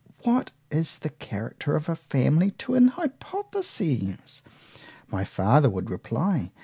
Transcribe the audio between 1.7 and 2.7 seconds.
of a family